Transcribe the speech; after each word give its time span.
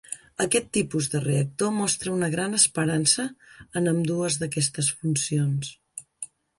Aquest 0.43 0.69
tipus 0.77 1.09
de 1.15 1.21
reactor 1.25 1.75
mostra 1.81 2.15
una 2.15 2.31
gran 2.37 2.59
esperança 2.61 3.29
en 3.83 3.95
ambdues 3.95 4.43
d'aquestes 4.43 4.93
funcions. 5.01 5.75